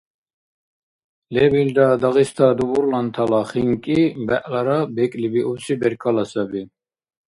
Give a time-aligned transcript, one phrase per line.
[1.33, 6.61] Лебилра Дагъиста дубурлантала хинкӀи- бегӀлара бекӀлибиубси беркала саби.